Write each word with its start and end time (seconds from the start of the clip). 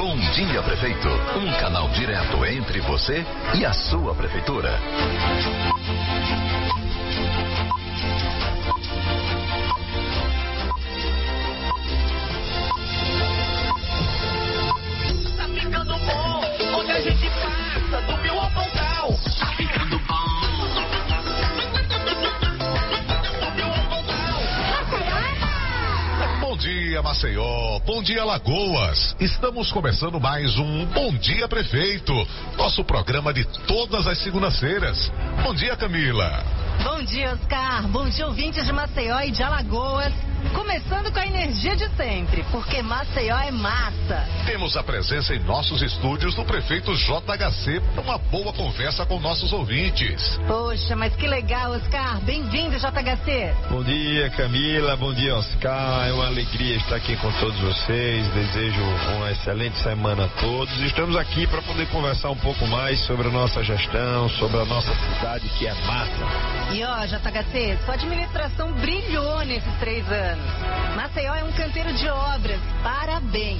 Bom 0.00 0.16
Dia 0.32 0.62
Prefeito, 0.62 1.08
um 1.36 1.60
canal 1.60 1.86
direto 1.90 2.42
entre 2.46 2.80
você 2.80 3.22
e 3.54 3.66
a 3.66 3.72
sua 3.74 4.14
prefeitura. 4.14 4.80
Maceió. 27.20 27.78
Bom 27.84 28.02
dia, 28.02 28.24
Lagoas. 28.24 29.14
Estamos 29.20 29.70
começando 29.70 30.18
mais 30.18 30.56
um 30.56 30.86
Bom 30.86 31.12
Dia 31.18 31.46
Prefeito, 31.46 32.14
nosso 32.56 32.82
programa 32.82 33.30
de 33.30 33.44
todas 33.66 34.06
as 34.06 34.16
segundas-feiras. 34.22 35.12
Bom 35.42 35.54
dia, 35.54 35.76
Camila. 35.76 36.42
Bom 36.82 37.02
dia, 37.02 37.34
Oscar. 37.34 37.86
Bom 37.88 38.08
dia, 38.08 38.26
ouvintes 38.26 38.64
de 38.64 38.72
Maceió 38.72 39.20
e 39.20 39.32
de 39.32 39.42
Alagoas. 39.42 40.14
Começando 40.54 41.12
com 41.12 41.18
a 41.18 41.26
energia 41.26 41.76
de 41.76 41.88
sempre, 41.96 42.42
porque 42.50 42.82
Maceió 42.82 43.38
é 43.38 43.50
massa. 43.50 44.26
Temos 44.46 44.76
a 44.76 44.82
presença 44.82 45.34
em 45.34 45.38
nossos 45.40 45.82
estúdios 45.82 46.34
do 46.34 46.44
prefeito 46.44 46.94
JHC 46.94 47.80
para 47.94 48.02
uma 48.02 48.18
boa 48.18 48.52
conversa 48.52 49.04
com 49.04 49.20
nossos 49.20 49.52
ouvintes. 49.52 50.38
Poxa, 50.46 50.96
mas 50.96 51.14
que 51.14 51.26
legal, 51.26 51.72
Oscar. 51.72 52.20
Bem-vindo, 52.22 52.76
JHC. 52.78 53.54
Bom 53.70 53.82
dia, 53.84 54.30
Camila. 54.30 54.96
Bom 54.96 55.12
dia, 55.12 55.36
Oscar. 55.36 56.08
É 56.08 56.12
uma 56.12 56.26
alegria 56.26 56.76
estar 56.76 56.96
aqui 56.96 57.16
com 57.16 57.30
todos 57.32 57.58
vocês. 57.60 58.26
Desejo 58.32 58.82
uma 59.16 59.30
excelente 59.30 59.78
semana 59.82 60.24
a 60.24 60.28
todos. 60.40 60.74
Estamos 60.80 61.16
aqui 61.16 61.46
para 61.46 61.60
poder 61.62 61.86
conversar 61.88 62.30
um 62.30 62.36
pouco 62.36 62.66
mais 62.66 62.98
sobre 63.06 63.28
a 63.28 63.30
nossa 63.30 63.62
gestão, 63.62 64.28
sobre 64.30 64.58
a 64.58 64.64
nossa 64.64 64.92
cidade 64.94 65.48
que 65.58 65.66
é 65.66 65.74
massa. 65.86 66.72
E 66.72 66.82
ó, 66.82 67.04
JHC, 67.04 67.78
sua 67.84 67.94
administração 67.94 68.72
brilhou 68.72 69.44
nesses 69.44 69.74
três 69.78 70.10
anos. 70.10 70.29
Maceió 70.96 71.34
é 71.34 71.44
um 71.44 71.52
canteiro 71.52 71.92
de 71.92 72.08
obras. 72.08 72.60
Parabéns. 72.82 73.59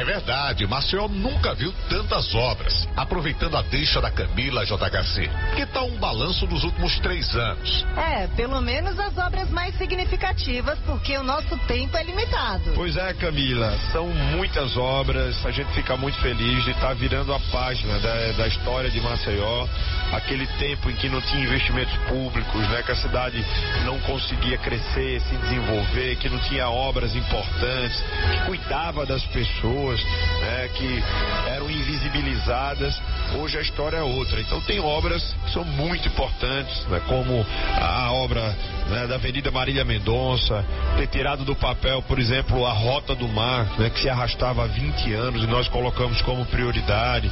É 0.00 0.04
verdade, 0.04 0.66
Maceió 0.66 1.08
nunca 1.08 1.54
viu 1.54 1.74
tantas 1.90 2.34
obras. 2.34 2.88
Aproveitando 2.96 3.54
a 3.58 3.60
deixa 3.60 4.00
da 4.00 4.10
Camila 4.10 4.64
JHC, 4.64 5.28
que 5.54 5.66
tal 5.66 5.88
um 5.88 5.98
balanço 5.98 6.46
dos 6.46 6.64
últimos 6.64 6.98
três 7.00 7.36
anos? 7.36 7.84
É, 7.94 8.26
pelo 8.28 8.62
menos 8.62 8.98
as 8.98 9.18
obras 9.18 9.50
mais 9.50 9.76
significativas, 9.76 10.78
porque 10.86 11.18
o 11.18 11.22
nosso 11.22 11.54
tempo 11.66 11.98
é 11.98 12.02
limitado. 12.02 12.72
Pois 12.74 12.96
é, 12.96 13.12
Camila, 13.12 13.76
são 13.92 14.08
muitas 14.08 14.74
obras. 14.78 15.44
A 15.44 15.50
gente 15.50 15.70
fica 15.74 15.98
muito 15.98 16.18
feliz 16.22 16.64
de 16.64 16.70
estar 16.70 16.94
virando 16.94 17.34
a 17.34 17.40
página 17.52 17.98
da, 17.98 18.32
da 18.32 18.48
história 18.48 18.90
de 18.90 19.02
Maceió. 19.02 19.66
Aquele 20.14 20.46
tempo 20.58 20.88
em 20.88 20.96
que 20.96 21.10
não 21.10 21.20
tinha 21.20 21.44
investimentos 21.44 21.94
públicos, 22.08 22.68
né? 22.70 22.82
Que 22.82 22.92
a 22.92 22.96
cidade 22.96 23.44
não 23.84 23.98
conseguia 24.00 24.56
crescer, 24.56 25.20
se 25.20 25.36
desenvolver, 25.36 26.16
que 26.16 26.30
não 26.30 26.38
tinha 26.38 26.70
obras 26.70 27.14
importantes, 27.14 28.02
que 28.32 28.46
cuidava 28.46 29.04
das 29.04 29.22
pessoas, 29.26 29.89
né? 29.98 30.68
Que 30.74 31.02
eram 31.48 31.70
invisibilizadas. 31.70 33.00
Hoje 33.38 33.58
a 33.58 33.60
história 33.60 33.98
é 33.98 34.02
outra. 34.02 34.40
Então 34.40 34.60
tem 34.62 34.80
obras 34.80 35.22
que 35.44 35.52
são 35.52 35.64
muito 35.64 36.08
importantes, 36.08 36.84
né? 36.86 37.00
Como 37.06 37.44
a 37.80 38.12
obra 38.12 38.54
né, 38.88 39.06
da 39.06 39.14
Avenida 39.14 39.50
Marília 39.50 39.84
Mendonça, 39.84 40.64
ter 40.96 41.06
tirado 41.06 41.44
do 41.44 41.54
papel, 41.54 42.02
por 42.02 42.18
exemplo, 42.18 42.66
a 42.66 42.72
Rota 42.72 43.14
do 43.14 43.28
Mar, 43.28 43.66
né, 43.78 43.88
que 43.88 44.00
se 44.00 44.08
arrastava 44.08 44.64
há 44.64 44.66
20 44.66 45.12
anos 45.14 45.44
e 45.44 45.46
nós 45.46 45.68
colocamos 45.68 46.20
como 46.22 46.44
prioridade. 46.46 47.30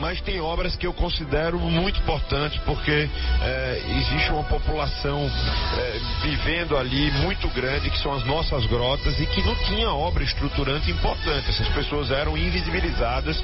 Mas 0.00 0.18
tem 0.22 0.40
obras 0.40 0.74
que 0.76 0.86
eu 0.86 0.94
considero 0.94 1.58
muito 1.58 2.00
importantes 2.00 2.58
porque 2.64 3.08
é, 3.42 3.82
existe 3.98 4.30
uma 4.30 4.44
população 4.44 5.30
é, 5.78 6.00
vivendo 6.22 6.76
ali 6.76 7.10
muito 7.12 7.46
grande, 7.48 7.90
que 7.90 7.98
são 7.98 8.14
as 8.14 8.24
nossas 8.24 8.64
grotas, 8.64 9.20
e 9.20 9.26
que 9.26 9.42
não 9.42 9.54
tinha 9.66 9.90
obra 9.90 10.24
estruturante 10.24 10.90
importante. 10.90 11.50
Essas 11.50 11.68
pessoas 11.68 12.10
eram 12.10 12.36
invisibilizadas 12.36 13.42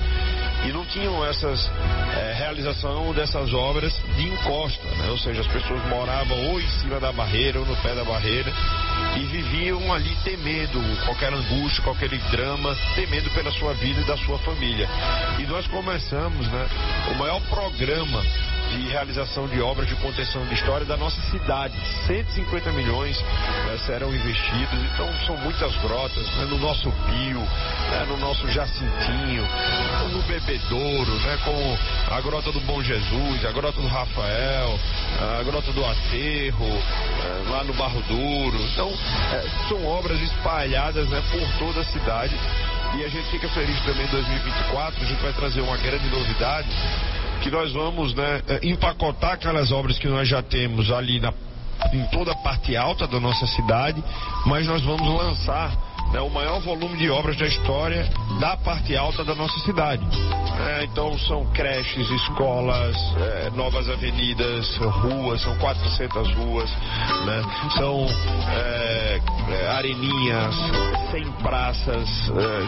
e 0.64 0.72
não 0.72 0.84
tinham 0.86 1.24
essas 1.26 1.70
é, 2.16 2.34
realização 2.38 3.12
dessas 3.12 3.52
obras 3.52 3.92
de 4.16 4.26
encosta, 4.26 4.88
né? 4.96 5.10
ou 5.10 5.18
seja, 5.18 5.42
as 5.42 5.46
pessoas 5.48 5.84
moravam 5.88 6.52
ou 6.52 6.60
em 6.60 6.68
cima 6.68 6.98
da 6.98 7.12
barreira 7.12 7.60
ou 7.60 7.66
no 7.66 7.76
pé 7.76 7.94
da 7.94 8.04
barreira 8.04 8.50
e 9.16 9.24
viviam 9.26 9.92
ali 9.92 10.14
temendo 10.24 10.80
qualquer 11.04 11.32
angústia, 11.32 11.82
qualquer 11.82 12.10
drama, 12.30 12.76
temendo 12.94 13.30
pela 13.30 13.50
sua 13.52 13.72
vida 13.74 14.00
e 14.00 14.04
da 14.04 14.16
sua 14.18 14.38
família. 14.38 14.88
E 15.38 15.42
nós 15.44 15.66
começamos, 15.66 16.46
né, 16.48 16.68
o 17.12 17.18
maior 17.18 17.40
programa 17.48 18.22
de 18.70 18.88
realização 18.88 19.46
de 19.48 19.60
obras 19.60 19.88
de 19.88 19.94
contenção 19.96 20.44
de 20.46 20.54
história 20.54 20.84
da 20.86 20.96
nossa 20.96 21.20
cidade. 21.30 21.74
150 22.06 22.72
milhões 22.72 23.20
né, 23.20 23.78
serão 23.84 24.14
investidos, 24.14 24.78
então 24.92 25.08
são 25.26 25.36
muitas 25.38 25.74
grotas, 25.76 26.26
né, 26.36 26.44
no 26.44 26.58
nosso 26.58 26.90
Pio, 26.90 27.40
né, 27.40 28.06
no 28.08 28.16
nosso 28.18 28.48
Jacintinho, 28.50 29.46
no 30.12 30.22
Bebedouro, 30.22 31.12
né, 31.20 31.38
com 31.44 32.14
a 32.14 32.20
Grota 32.20 32.52
do 32.52 32.60
Bom 32.60 32.82
Jesus, 32.82 33.44
a 33.44 33.52
Grota 33.52 33.80
do 33.80 33.88
Rafael, 33.88 34.78
a 35.38 35.42
Grota 35.42 35.72
do 35.72 35.84
Aterro, 35.84 36.66
eh, 36.66 37.50
lá 37.50 37.64
no 37.64 37.72
Barro 37.74 38.02
Duro. 38.02 38.58
Então, 38.72 38.92
eh, 39.32 39.44
são 39.68 39.84
obras 39.86 40.20
espalhadas 40.20 41.08
né, 41.08 41.22
por 41.30 41.66
toda 41.66 41.80
a 41.80 41.84
cidade. 41.84 42.36
E 42.94 43.04
a 43.04 43.08
gente 43.08 43.28
fica 43.30 43.48
feliz 43.48 43.78
também 43.80 44.06
em 44.06 44.10
2024, 44.10 45.02
a 45.02 45.06
gente 45.06 45.20
vai 45.20 45.32
trazer 45.32 45.60
uma 45.60 45.76
grande 45.76 46.08
novidade 46.08 46.68
que 47.46 47.50
nós 47.52 47.72
vamos 47.72 48.12
né, 48.12 48.42
empacotar 48.60 49.34
aquelas 49.34 49.70
obras 49.70 49.96
que 50.00 50.08
nós 50.08 50.28
já 50.28 50.42
temos 50.42 50.90
ali 50.90 51.20
na, 51.20 51.32
em 51.92 52.04
toda 52.06 52.32
a 52.32 52.36
parte 52.36 52.76
alta 52.76 53.06
da 53.06 53.20
nossa 53.20 53.46
cidade, 53.46 54.02
mas 54.44 54.66
nós 54.66 54.82
vamos 54.82 55.06
lançar 55.06 55.70
né, 56.16 56.22
o 56.22 56.30
maior 56.30 56.60
volume 56.60 56.96
de 56.96 57.10
obras 57.10 57.36
da 57.36 57.46
história 57.46 58.08
da 58.40 58.56
parte 58.56 58.96
alta 58.96 59.22
da 59.22 59.34
nossa 59.34 59.58
cidade. 59.60 60.02
É, 60.58 60.84
então 60.84 61.16
são 61.18 61.44
creches, 61.52 62.10
escolas, 62.10 62.96
é, 63.18 63.50
novas 63.50 63.86
avenidas, 63.90 64.78
ruas, 64.78 65.42
são 65.42 65.54
400 65.58 66.32
ruas, 66.34 66.70
né, 67.26 67.42
são 67.76 68.06
é, 68.48 69.20
areninhas, 69.76 70.54
100 71.10 71.32
praças. 71.42 72.08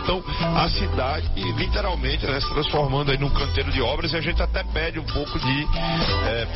então 0.03 0.23
a 0.55 0.69
cidade 0.69 1.29
literalmente 1.55 2.27
né, 2.27 2.39
se 2.41 2.49
transformando 2.51 3.11
aí 3.11 3.19
num 3.19 3.31
canteiro 3.31 3.73
de 3.73 3.81
obras 3.81 4.13
e 4.13 4.17
a 4.17 4.21
gente 4.21 4.43
até 4.43 4.63
pede 4.63 4.99
um 4.99 5.05
pouco 5.05 5.39
de 5.39 5.67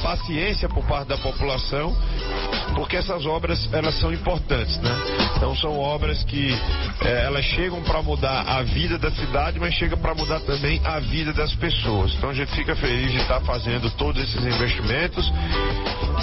paciência 0.02 0.68
por 0.68 0.84
parte 0.84 1.08
da 1.08 1.16
população, 1.16 1.96
porque 2.74 2.96
essas 2.96 3.24
obras 3.24 3.68
elas 3.72 3.98
são 3.98 4.12
importantes, 4.12 4.76
né? 4.78 4.92
Então 5.36 5.56
são 5.56 5.78
obras 5.78 6.22
que 6.24 6.52
é, 7.02 7.24
elas 7.24 7.44
chegam 7.44 7.82
para 7.82 8.02
mudar 8.02 8.42
a 8.46 8.62
vida 8.62 8.98
da 8.98 9.10
cidade, 9.10 9.58
mas 9.58 9.74
chega 9.74 9.96
para 9.96 10.14
mudar 10.14 10.40
também 10.40 10.80
a 10.84 10.98
vida 10.98 11.32
das 11.32 11.54
pessoas. 11.54 12.14
Então 12.14 12.30
a 12.30 12.34
gente 12.34 12.52
fica 12.52 12.74
feliz 12.76 13.10
de 13.10 13.18
estar 13.18 13.40
fazendo 13.40 13.90
todos 13.92 14.22
esses 14.22 14.44
investimentos 14.44 15.30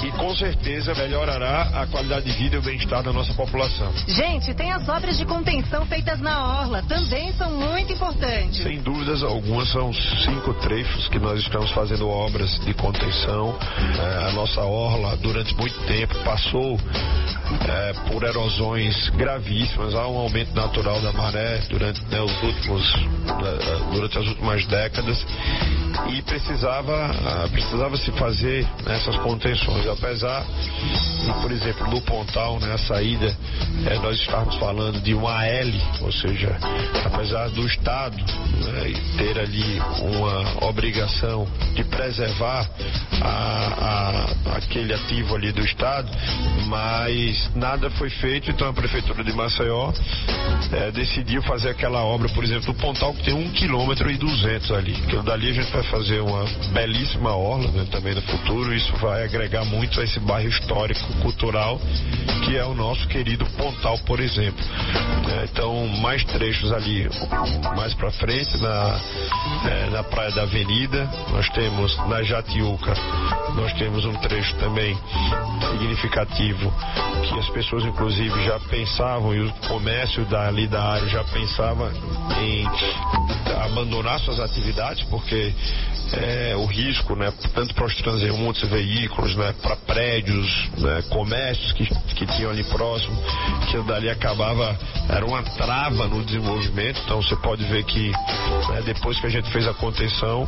e 0.03 0.11
com 0.11 0.35
certeza 0.35 0.93
melhorará 0.95 1.81
a 1.81 1.87
qualidade 1.87 2.25
de 2.25 2.31
vida 2.31 2.55
e 2.55 2.59
o 2.59 2.61
bem-estar 2.61 3.03
da 3.03 3.11
nossa 3.11 3.33
população. 3.33 3.91
Gente, 4.07 4.53
tem 4.53 4.71
as 4.71 4.87
obras 4.87 5.17
de 5.17 5.25
contenção 5.25 5.85
feitas 5.85 6.19
na 6.19 6.61
orla, 6.61 6.83
também 6.83 7.33
são 7.33 7.51
muito 7.51 7.93
importantes. 7.93 8.63
Sem 8.63 8.81
dúvidas 8.81 9.23
algumas, 9.23 9.69
são 9.69 9.91
cinco 9.93 10.53
trechos 10.55 11.07
que 11.09 11.19
nós 11.19 11.39
estamos 11.39 11.71
fazendo 11.71 12.07
obras 12.07 12.59
de 12.59 12.73
contenção. 12.73 13.57
É, 13.97 14.29
a 14.29 14.31
nossa 14.33 14.61
orla, 14.61 15.17
durante 15.17 15.55
muito 15.55 15.77
tempo, 15.85 16.15
passou 16.23 16.79
é, 17.67 17.93
por 18.11 18.23
erosões 18.23 19.09
gravíssimas, 19.09 19.95
há 19.95 20.07
um 20.07 20.17
aumento 20.17 20.53
natural 20.53 21.01
da 21.01 21.11
maré 21.13 21.59
durante 21.69 22.01
né, 22.05 22.21
os 22.21 22.43
últimos, 22.43 22.93
durante 23.91 24.17
as 24.17 24.27
últimas 24.27 24.65
décadas 24.65 25.25
e 26.07 26.21
precisava, 26.21 27.11
precisava 27.51 27.97
se 27.97 28.11
fazer 28.11 28.67
essas 28.87 29.15
contenções, 29.17 29.87
apesar 29.87 30.43
de, 30.43 31.33
por 31.41 31.51
exemplo, 31.51 31.87
no 31.87 32.01
Pontal, 32.01 32.59
né, 32.59 32.73
a 32.73 32.77
saída, 32.77 33.35
é, 33.85 33.95
nós 33.99 34.17
estávamos 34.17 34.55
falando 34.55 35.01
de 35.01 35.13
uma 35.13 35.31
AL, 35.31 36.01
ou 36.01 36.11
seja, 36.11 36.57
apesar 37.05 37.49
do 37.49 37.65
Estado 37.65 38.17
né, 38.17 38.93
ter 39.17 39.39
ali 39.39 39.79
uma 40.01 40.65
obrigação 40.65 41.47
de 41.75 41.83
preservar 41.83 42.69
a, 43.21 44.25
a, 44.47 44.57
aquele 44.57 44.93
ativo 44.93 45.35
ali 45.35 45.51
do 45.51 45.61
Estado, 45.61 46.09
mas 46.67 47.49
nada 47.55 47.89
foi 47.91 48.09
feito, 48.09 48.49
então 48.49 48.69
a 48.69 48.73
Prefeitura 48.73 49.23
de 49.23 49.33
Maceió 49.33 49.91
é, 50.71 50.91
decidiu 50.91 51.41
fazer 51.43 51.69
aquela 51.69 52.03
obra, 52.03 52.29
por 52.29 52.43
exemplo, 52.43 52.73
do 52.73 52.79
Pontal, 52.79 53.13
que 53.13 53.23
tem 53.23 53.33
um 53.33 53.49
quilômetro 53.51 54.09
e 54.09 54.17
duzentos 54.17 54.71
ali, 54.71 54.93
que 54.93 55.15
dali 55.17 55.49
a 55.49 55.53
gente 55.53 55.71
vai 55.71 55.83
fazer 55.89 56.21
uma 56.21 56.45
belíssima 56.71 57.35
orla 57.35 57.71
né, 57.71 57.85
também 57.91 58.13
no 58.15 58.21
futuro, 58.21 58.73
isso 58.73 58.95
vai 58.97 59.23
agregar 59.23 59.65
muito 59.65 59.99
a 59.99 60.03
esse 60.03 60.19
bairro 60.19 60.49
histórico 60.49 61.13
cultural, 61.21 61.79
que 62.45 62.57
é 62.57 62.63
o 62.63 62.73
nosso 62.73 63.07
querido 63.07 63.45
Pontal, 63.57 63.97
por 63.99 64.19
exemplo. 64.19 64.63
É, 65.29 65.45
então, 65.45 65.87
mais 65.99 66.23
trechos 66.25 66.71
ali, 66.71 67.09
mais 67.75 67.93
para 67.93 68.11
frente, 68.11 68.57
na, 68.61 68.99
é, 69.65 69.89
na 69.89 70.03
Praia 70.03 70.31
da 70.31 70.43
Avenida, 70.43 71.09
nós 71.31 71.49
temos 71.49 71.97
na 72.07 72.23
Jatiuca, 72.23 72.93
nós 73.55 73.73
temos 73.73 74.05
um 74.05 74.13
trecho 74.13 74.55
também 74.57 74.97
significativo 75.71 76.71
que 77.27 77.39
as 77.39 77.49
pessoas, 77.49 77.83
inclusive, 77.85 78.43
já 78.45 78.59
pensavam, 78.59 79.33
e 79.33 79.41
o 79.41 79.53
comércio 79.67 80.25
dali 80.25 80.67
da 80.67 80.81
área 80.81 81.07
já 81.07 81.23
pensava 81.23 81.91
em 82.41 82.65
abandonar 83.79 84.19
suas 84.19 84.39
atividades, 84.39 85.03
porque 85.05 85.53
é, 86.13 86.55
o 86.55 86.65
risco, 86.65 87.15
né, 87.15 87.31
tanto 87.53 87.73
para 87.73 87.85
os 87.85 87.95
transeuntes, 87.95 88.67
veículos, 88.69 89.35
né, 89.35 89.53
para 89.61 89.75
prédios, 89.75 90.69
né, 90.77 91.03
comércios 91.09 91.71
que, 91.73 91.85
que 92.15 92.25
tinham 92.27 92.51
ali 92.51 92.63
próximo, 92.65 93.15
que 93.69 93.77
dali 93.83 94.09
acabava, 94.09 94.77
era 95.07 95.25
uma 95.25 95.41
trava 95.43 96.07
no 96.07 96.23
desenvolvimento. 96.23 96.99
Então 97.05 97.21
você 97.21 97.35
pode 97.37 97.63
ver 97.65 97.83
que 97.85 98.09
né, 98.09 98.81
depois 98.85 99.19
que 99.19 99.27
a 99.27 99.29
gente 99.29 99.49
fez 99.51 99.67
a 99.67 99.73
contenção, 99.73 100.47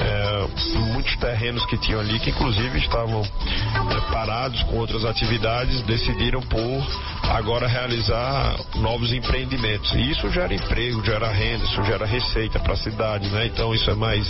é, 0.00 0.78
muitos 0.92 1.14
terrenos 1.16 1.64
que 1.66 1.78
tinham 1.78 2.00
ali, 2.00 2.18
que 2.18 2.30
inclusive 2.30 2.78
estavam 2.78 3.22
é, 3.22 4.12
parados 4.12 4.62
com 4.64 4.76
outras 4.78 5.04
atividades, 5.04 5.82
decidiram 5.82 6.40
por 6.42 7.13
agora 7.30 7.66
realizar 7.66 8.56
novos 8.76 9.12
empreendimentos. 9.12 9.92
E 9.94 10.10
isso 10.10 10.30
gera 10.30 10.54
emprego, 10.54 11.04
gera 11.04 11.28
renda, 11.28 11.64
isso 11.64 11.82
gera 11.84 12.06
receita 12.06 12.58
para 12.58 12.74
a 12.74 12.76
cidade, 12.76 13.28
né? 13.28 13.46
Então 13.46 13.74
isso 13.74 13.90
é 13.90 13.94
mais 13.94 14.26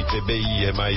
ITBI, 0.00 0.66
é 0.66 0.72
mais 0.72 0.96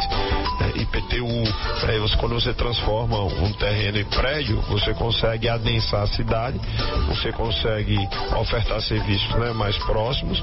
é, 0.61 0.81
IPTU. 0.81 1.43
É, 1.87 1.99
você, 1.99 2.17
quando 2.17 2.35
você 2.35 2.53
transforma 2.53 3.21
um 3.23 3.51
terreno 3.53 3.99
em 3.99 4.05
prédio, 4.05 4.61
você 4.61 4.93
consegue 4.93 5.47
adensar 5.49 6.03
a 6.03 6.07
cidade, 6.07 6.59
você 7.07 7.31
consegue 7.31 7.97
ofertar 8.39 8.81
serviços 8.81 9.29
né, 9.35 9.53
mais 9.53 9.77
próximos 9.79 10.41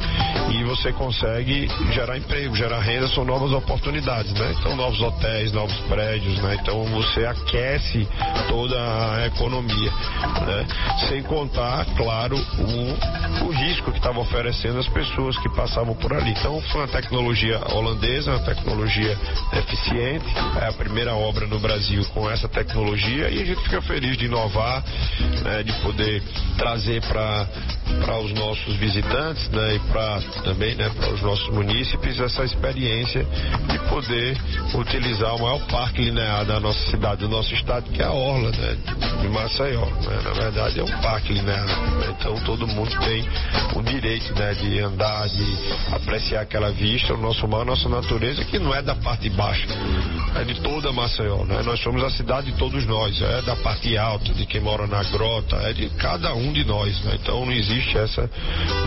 e 0.51 0.65
você 0.65 0.93
consegue 0.93 1.69
gerar 1.93 2.17
emprego, 2.17 2.55
gerar 2.57 2.81
renda, 2.81 3.09
são 3.09 3.25
novas 3.25 3.53
oportunidades, 3.53 4.33
né? 4.33 4.55
Então 4.59 4.77
novos 4.77 5.01
hotéis, 5.01 5.53
novos 5.53 5.77
prédios, 5.89 6.39
né? 6.41 6.59
Então 6.61 6.85
você 6.87 7.25
aquece 7.25 8.09
toda 8.49 8.77
a 8.77 9.27
economia, 9.27 9.91
né? 10.47 10.67
Sem 11.09 11.23
contar, 11.23 11.85
claro, 11.97 12.37
o, 12.37 13.45
o 13.47 13.51
risco 13.51 13.91
que 13.91 13.99
estava 13.99 14.21
oferecendo 14.21 14.79
as 14.79 14.89
pessoas 14.89 15.37
que 15.39 15.49
passavam 15.51 15.95
por 15.95 16.13
ali. 16.13 16.31
Então 16.31 16.61
foi 16.63 16.83
uma 16.83 16.89
tecnologia 16.89 17.61
holandesa, 17.73 18.33
uma 18.33 18.45
tecnologia 18.45 19.19
eficiente, 19.53 20.27
é 20.61 20.69
a 20.69 20.73
primeira 20.73 21.15
obra 21.15 21.47
no 21.47 21.59
Brasil 21.59 22.05
com 22.15 22.31
essa 22.31 22.49
tecnologia 22.49 23.31
e 23.31 23.43
a 23.43 23.45
gente 23.45 23.63
fica 23.63 23.81
feliz 23.83 24.17
de 24.17 24.27
inovar, 24.27 24.85
né, 25.43 25.63
de 25.63 25.73
poder 25.81 26.23
trazer 26.57 27.01
para 27.03 27.47
para 28.01 28.19
os 28.21 28.33
nossos 28.33 28.75
visitantes 28.77 29.49
né, 29.51 29.75
e 29.75 29.79
para 29.81 30.21
também 30.45 30.75
né, 30.75 30.91
para 30.97 31.13
os 31.13 31.21
nossos 31.21 31.49
munícipes 31.51 32.19
essa 32.21 32.45
experiência 32.45 33.27
de 33.69 33.79
poder 33.91 34.37
utilizar 34.75 35.35
o 35.35 35.43
maior 35.43 35.61
parque 35.67 36.03
linear 36.03 36.45
da 36.45 36.59
nossa 36.59 36.91
cidade, 36.91 37.21
do 37.21 37.29
nosso 37.29 37.53
estado, 37.55 37.91
que 37.91 38.01
é 38.01 38.05
a 38.05 38.13
Orla 38.13 38.51
né, 38.51 38.77
de 39.21 39.29
Maceió. 39.29 39.85
Né? 39.85 40.21
Na 40.25 40.33
verdade 40.33 40.82
é 40.83 40.85
um 40.85 41.01
parque 41.01 41.33
né? 41.41 41.65
então 42.09 42.35
todo 42.45 42.67
mundo 42.67 42.91
tem 43.01 43.25
o 43.75 43.83
direito 43.83 44.35
né, 44.35 44.53
de 44.55 44.81
andar, 44.81 45.29
de 45.29 45.57
apreciar 45.93 46.43
aquela 46.43 46.71
vista, 46.71 47.15
o 47.15 47.17
nosso 47.17 47.47
mar, 47.47 47.63
a 47.63 47.65
nossa 47.65 47.89
natureza, 47.89 48.45
que 48.45 48.59
não 48.59 48.75
é 48.75 48.83
da 48.83 48.95
parte 48.95 49.29
de 49.29 49.31
baixo, 49.31 49.67
é 50.37 50.45
de 50.45 50.61
toda 50.61 50.93
Maceió. 50.93 51.45
Né? 51.45 51.63
Nós 51.63 51.81
somos 51.81 52.03
a 52.03 52.11
cidade 52.11 52.51
de 52.51 52.59
todos 52.59 52.85
nós, 52.87 53.21
é 53.21 53.43
da 53.43 53.57
parte 53.57 53.97
alta, 53.97 54.33
de 54.33 54.47
quem 54.47 54.61
mora 54.61 54.87
na 54.87 55.03
grota, 55.05 55.57
é 55.57 55.73
de 55.73 55.89
cada 55.91 56.35
um 56.35 56.53
de 56.53 56.65
nós. 56.65 57.01
Né? 57.05 57.19
Então 57.21 57.45
não 57.45 57.53
existe 57.53 57.97
essa 57.97 58.29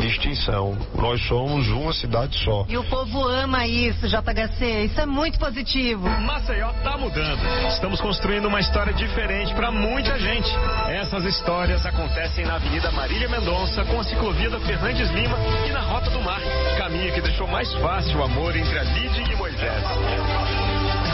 distinção. 0.01 0.77
Nós 0.95 1.21
somos 1.27 1.67
uma 1.69 1.93
cidade 1.93 2.37
só. 2.43 2.65
E 2.67 2.77
o 2.77 2.83
povo 2.83 3.27
ama 3.27 3.65
isso, 3.65 4.07
JHC. 4.07 4.85
Isso 4.85 4.99
é 4.99 5.05
muito 5.05 5.39
positivo. 5.39 6.07
Maceió 6.21 6.71
tá 6.83 6.97
mudando. 6.97 7.39
Estamos 7.69 8.01
construindo 8.01 8.47
uma 8.47 8.59
história 8.59 8.93
diferente 8.93 9.53
para 9.53 9.71
muita 9.71 10.17
gente. 10.19 10.49
Essas 10.87 11.23
histórias 11.25 11.84
acontecem 11.85 12.45
na 12.45 12.55
Avenida 12.55 12.91
Marília 12.91 13.29
Mendonça, 13.29 13.83
com 13.85 13.99
a 13.99 14.03
ciclovia 14.03 14.49
da 14.49 14.59
Fernandes 14.59 15.09
Lima 15.11 15.37
e 15.67 15.71
na 15.71 15.81
Rota 15.81 16.09
do 16.09 16.21
Mar. 16.21 16.41
Caminho 16.77 17.13
que 17.13 17.21
deixou 17.21 17.47
mais 17.47 17.71
fácil 17.75 18.19
o 18.19 18.23
amor 18.23 18.55
entre 18.55 18.79
a 18.79 18.83
Lide 18.83 19.31
e 19.31 19.35
Moisés. 19.35 19.83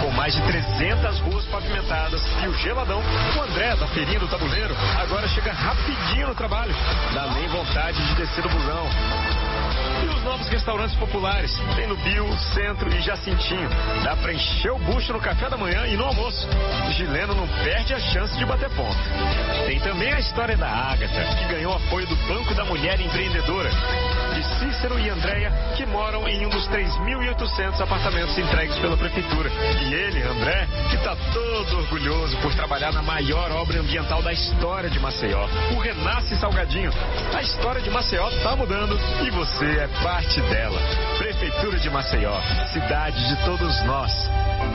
Com 0.02 0.12
mais 0.12 0.34
de 0.34 0.42
300 0.42 1.20
ruas 1.20 1.46
pavimentadas 1.46 2.22
e 2.44 2.48
o 2.48 2.54
geladão, 2.54 3.02
o 3.38 3.42
André, 3.42 3.76
da 3.76 3.88
feirinha 3.88 4.20
do 4.20 4.28
tabuleiro, 4.28 4.76
agora 5.00 5.28
chega 5.28 5.52
rapidinho 5.52 6.28
no 6.28 6.36
trabalho. 6.36 6.74
Dá 7.14 7.28
nem 7.28 7.48
vontade 7.50 8.02
de 8.08 8.16
descer 8.16 8.42
do 8.42 8.50
busão. 8.50 8.88
E 10.01 10.06
os 10.06 10.24
novos 10.24 10.48
restaurantes 10.48 10.95
populares? 10.95 11.51
Tem 11.75 11.88
no 11.88 11.95
Bio, 11.98 12.27
Centro 12.53 12.94
e 12.94 13.01
Jacintinho. 13.01 13.69
Dá 14.03 14.15
pra 14.15 14.33
encher 14.33 14.71
o 14.71 14.80
bucho 14.80 15.13
no 15.13 15.19
café 15.19 15.50
da 15.50 15.57
manhã 15.57 15.86
e 15.88 15.95
no 15.95 16.06
almoço. 16.06 16.48
Gileno 16.92 17.36
não 17.36 17.48
perde 17.63 17.94
a 17.94 18.00
chance 18.00 18.36
de 18.38 18.45
bater 18.45 18.69
ponto. 18.71 18.98
Tem 19.65 19.80
também 19.80 20.12
a 20.13 20.19
história 20.19 20.57
da 20.57 20.68
Ágata, 20.68 21.24
que 21.38 21.53
ganhou 21.53 21.74
apoio 21.74 22.07
do 22.07 22.15
Banco 22.27 22.53
da 22.56 22.65
Mulher 22.65 23.00
Empreendedora. 23.00 23.69
Cícero 24.81 25.00
e 25.00 25.10
Andréia, 25.12 25.51
que 25.78 25.86
moram 25.86 26.28
em 26.28 26.44
um 26.44 26.50
dos 26.50 26.68
3.800 26.69 27.80
apartamentos 27.81 28.36
entregues 28.36 28.75
pela 28.80 28.98
Prefeitura. 28.98 29.51
E 29.80 29.94
ele, 29.94 30.24
André, 30.24 30.68
que 30.89 30.98
tá 30.98 31.16
todo 31.31 31.78
orgulhoso 31.78 32.36
por 32.38 32.51
trabalhar 32.56 32.92
na 32.92 33.04
maior 33.04 33.51
obra 33.51 33.80
ambiental 33.80 34.24
da 34.24 34.33
história 34.33 34.89
de 34.89 35.00
Maceió, 35.00 35.45
o 35.75 35.80
Renasce 35.80 36.36
Salgadinho. 36.36 36.92
A 37.31 37.44
história 37.44 37.80
de 37.80 37.92
Maceió 37.92 38.28
tá 38.42 38.56
mudando 38.56 39.00
e 39.24 39.30
você 39.30 39.66
é 39.66 39.88
parte 40.01 40.42
dela. 40.42 40.80
Prefeitura 41.42 41.80
de 41.80 41.90
Maceió, 41.90 42.40
cidade 42.72 43.28
de 43.28 43.44
todos 43.44 43.84
nós. 43.84 44.12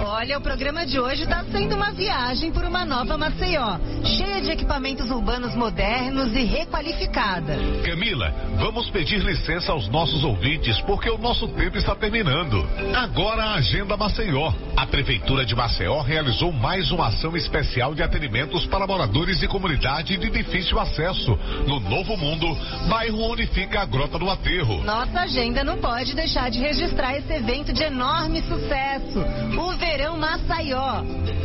Olha, 0.04 0.36
o 0.36 0.40
programa 0.40 0.84
de 0.84 0.98
hoje 0.98 1.22
está 1.22 1.44
sendo 1.44 1.76
uma 1.76 1.92
viagem 1.92 2.50
por 2.50 2.64
uma 2.64 2.84
nova 2.84 3.16
Maceió, 3.16 3.78
cheia 4.04 4.40
de 4.40 4.50
equipamentos 4.50 5.08
urbanos 5.08 5.54
modernos 5.54 6.34
e 6.34 6.42
requalificada. 6.42 7.56
Camila, 7.84 8.34
vamos 8.58 8.90
pedir 8.90 9.20
licença 9.20 9.70
aos 9.70 9.88
nossos 9.88 10.24
ouvintes 10.24 10.80
porque 10.80 11.08
o 11.08 11.18
nosso 11.18 11.46
tempo 11.48 11.78
está 11.78 11.94
terminando. 11.94 12.68
Agora 12.96 13.44
a 13.44 13.54
Agenda 13.54 13.96
Maceió. 13.96 14.52
A 14.76 14.86
Prefeitura 14.86 15.46
de 15.46 15.54
Maceió 15.54 16.00
realizou 16.00 16.52
mais 16.52 16.90
uma 16.90 17.06
ação 17.08 17.36
especial 17.36 17.94
de 17.94 18.02
atendimentos 18.02 18.66
para 18.66 18.86
moradores 18.86 19.38
de 19.38 19.46
comunidade 19.46 20.16
de 20.16 20.30
difícil 20.30 20.80
acesso 20.80 21.38
no 21.66 21.78
Novo 21.78 22.16
Mundo, 22.16 22.46
bairro 22.88 23.22
onde 23.22 23.46
fica 23.46 23.82
a 23.82 23.84
Grota 23.84 24.18
do 24.18 24.28
Aterro. 24.28 24.82
Nossa 24.82 25.20
agenda 25.20 25.62
não 25.62 25.78
pode 25.78 26.14
deixar 26.14 26.50
de 26.50 26.55
registrar 26.56 27.16
esse 27.16 27.32
evento 27.32 27.72
de 27.72 27.82
enorme 27.82 28.42
sucesso, 28.42 29.20
o 29.58 29.76
Verão 29.76 30.16
Maceió. 30.16 31.02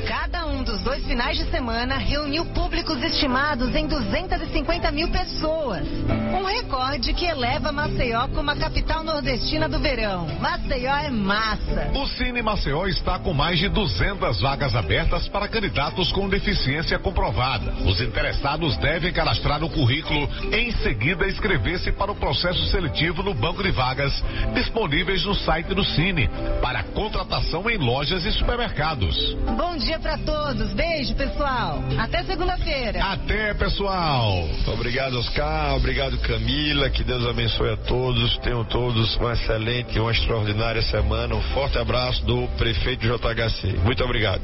Cada 0.08 0.46
um 0.48 0.64
dos 0.64 0.82
dois 0.82 1.04
finais 1.06 1.38
de 1.38 1.46
semana 1.52 1.98
reuniu 1.98 2.46
públicos 2.46 3.02
estimados 3.04 3.76
em 3.76 3.88
250 3.88 4.92
mil 4.92 5.10
pessoas. 5.10 5.86
Um 6.34 6.44
recorde 6.44 7.14
que 7.14 7.26
eleva 7.26 7.72
Maceió 7.72 8.28
como 8.30 8.52
a 8.52 8.56
capital 8.56 9.04
nordestina 9.04 9.70
do 9.70 9.80
verão. 9.80 10.28
Maceió 10.40 10.96
é 10.96 11.10
massa. 11.10 11.92
O 11.94 12.08
Cine 12.08 12.42
Maceió 12.42 12.88
está 12.88 13.20
com 13.20 13.34
mais 13.34 13.60
de 13.60 13.70
200 13.70 14.42
vagas 14.42 14.76
abertas 14.76 15.28
para 15.28 15.48
candidatos 15.48 16.12
com 16.12 16.28
deficiência 16.30 16.98
comprovada. 16.98 17.72
Os 17.86 18.02
interessados 18.02 18.78
devem 18.78 19.14
cadastrar 19.14 19.64
o 19.64 19.70
currículo 19.70 20.30
e 20.52 20.56
em 20.56 20.72
seguida 20.72 21.28
inscrever-se 21.28 21.92
para 21.92 22.12
o 22.12 22.16
processo 22.16 22.64
seletivo 22.66 23.22
no 23.24 23.34
banco 23.34 23.62
de 23.62 23.72
vagas 23.72 24.24
disponíveis 24.54 25.24
no 25.26 25.36
site 25.36 25.74
do 25.74 25.84
Cine 25.84 26.30
para 26.62 26.84
contratação 26.84 27.70
em 27.70 27.78
lojas 27.78 28.26
e 28.26 28.32
supermercados. 28.32 29.36
Bom 29.58 29.78
dia 29.78 29.91
para 30.00 30.18
todos. 30.20 30.74
Beijo, 30.74 31.16
pessoal. 31.16 31.84
Até 31.98 32.24
segunda-feira. 32.24 33.04
Até, 33.04 33.54
pessoal. 33.54 34.48
Obrigado, 34.68 35.20
Oscar. 35.20 35.76
Obrigado, 35.76 36.18
Camila. 36.20 36.90
Que 36.90 37.04
Deus 37.04 37.26
abençoe 37.26 37.72
a 37.72 37.78
todos. 37.78 38.38
Tenham 38.40 38.64
todos 38.66 39.16
uma 39.18 39.34
excelente 39.34 39.98
e 39.98 40.00
uma 40.00 40.12
extraordinária 40.12 40.82
semana. 40.82 41.36
Um 41.36 41.42
forte 41.54 41.78
abraço 41.78 42.24
do 42.26 42.48
prefeito 42.58 43.06
JHC. 43.06 43.78
Muito 43.84 44.04
obrigado. 44.04 44.42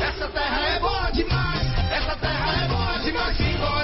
Essa 0.00 0.28
terra 0.28 0.68
é 0.68 0.78
boa 0.80 1.10
demais, 1.10 1.72
essa 1.90 2.16
terra 2.16 2.64
é 2.64 2.68
boa 2.68 2.98
demais. 2.98 3.36
Simbora, 3.36 3.83